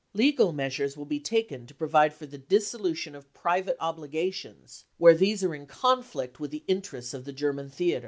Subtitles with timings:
[0.15, 5.13] Legal measures will be taken to provide for the dis solution of private obligations where
[5.13, 7.99] these are in con flict with the interests of the German theatre."